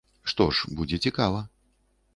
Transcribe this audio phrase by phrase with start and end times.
[0.31, 1.47] Што ж, будзе цікава.